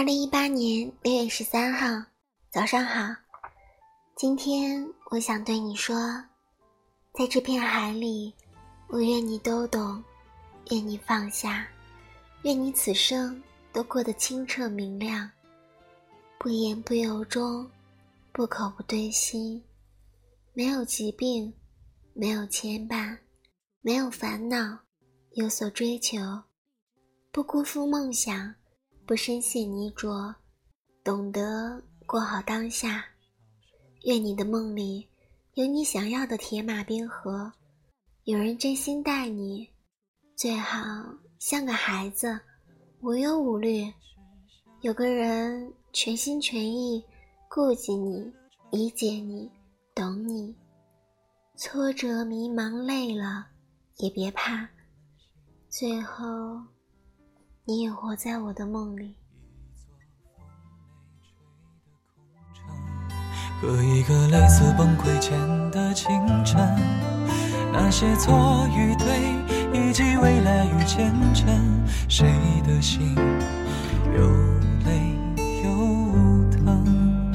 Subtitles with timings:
[0.00, 2.02] 二零一八年六月十三号，
[2.48, 3.14] 早上好。
[4.16, 5.94] 今天我想对你说，
[7.12, 8.34] 在这片海里，
[8.88, 10.02] 我愿你都懂，
[10.70, 11.68] 愿你放下，
[12.44, 13.42] 愿你此生
[13.74, 15.30] 都过得清澈明亮，
[16.38, 17.70] 不言不由衷，
[18.32, 19.62] 不口不对心，
[20.54, 21.52] 没有疾病，
[22.14, 23.18] 没有牵绊，
[23.82, 24.78] 没有烦恼，
[25.32, 26.18] 有所追求，
[27.30, 28.54] 不辜负梦想。
[29.10, 30.32] 不深陷泥浊，
[31.02, 33.04] 懂得过好当下。
[34.04, 35.04] 愿你的梦里
[35.54, 37.52] 有你想要的铁马冰河，
[38.22, 39.68] 有人真心待你，
[40.36, 40.78] 最好
[41.40, 42.38] 像个孩子，
[43.00, 43.92] 无忧无虑。
[44.82, 47.04] 有个人全心全意
[47.48, 48.32] 顾及你，
[48.70, 49.50] 理解你，
[49.92, 50.54] 懂你。
[51.56, 53.48] 挫折、迷茫、累了
[53.96, 54.68] 也别怕，
[55.68, 56.62] 最后。
[57.64, 59.14] 你也活在我的梦里。
[63.60, 65.38] 和一个类似崩溃前
[65.70, 66.10] 的清
[66.44, 66.58] 晨，
[67.72, 69.34] 那些错与对，
[69.74, 71.46] 以及未来与前程，
[72.08, 72.26] 谁
[72.66, 73.14] 的心
[74.16, 74.30] 又
[74.86, 75.14] 累
[75.62, 75.70] 又
[76.50, 77.32] 疼？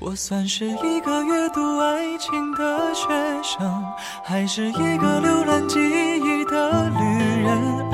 [0.00, 3.06] 我算是一个阅读爱情的学
[3.42, 3.84] 生，
[4.24, 7.04] 还是一个浏览记忆的旅
[7.44, 7.93] 人？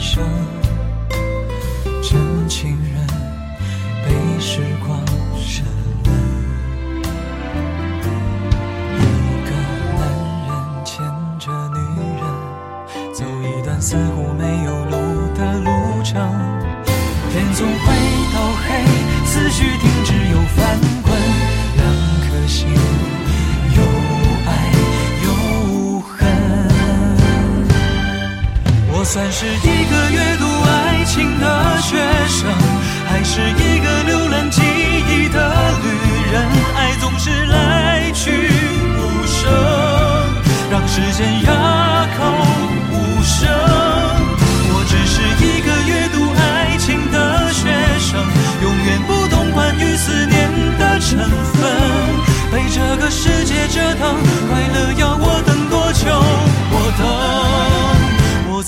[0.00, 0.22] 生，
[2.02, 3.06] 真情人
[4.04, 5.04] 被时光
[5.36, 5.64] 沉
[6.04, 6.06] 沦。
[8.94, 8.98] 一
[9.44, 9.50] 个
[9.98, 10.00] 男
[10.46, 10.48] 人
[10.84, 11.04] 牵
[11.38, 11.78] 着女
[12.16, 12.22] 人，
[13.12, 14.92] 走一段似乎没有路
[15.34, 15.68] 的路
[16.04, 16.14] 程。
[17.30, 17.84] 天总会
[18.32, 18.36] 到
[18.66, 18.66] 黑，
[19.26, 19.97] 思绪停。
[29.10, 31.96] 算是一个阅读爱情的学
[32.28, 32.46] 生，
[33.08, 35.50] 还是一个浏览记忆的
[35.82, 35.88] 旅
[36.30, 36.46] 人？
[36.76, 38.30] 爱总是来去
[38.98, 39.50] 无声，
[40.70, 42.20] 让时间哑口
[42.92, 43.48] 无声。
[44.74, 47.64] 我只是一个阅读爱情的学
[47.98, 48.20] 生，
[48.62, 51.18] 永远不懂关于思念的成
[51.54, 51.64] 分。
[52.52, 54.16] 被这个世界折腾，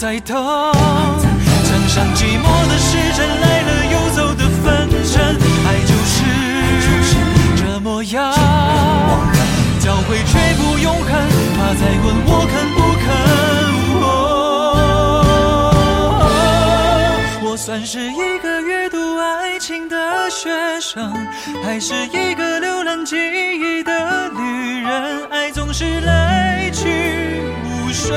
[0.01, 0.35] 在等。
[0.35, 6.25] 墙上寂寞的时针来了又走的分针，爱就是
[7.55, 8.33] 这模样，
[9.79, 11.07] 教会却不永恒。
[11.55, 13.05] 怕再问我肯不肯。
[17.43, 20.49] 我算是一个阅读爱情的学
[20.81, 21.13] 生，
[21.63, 25.29] 还是一个浏览记忆的旅人？
[25.31, 28.17] 爱总是来去无声，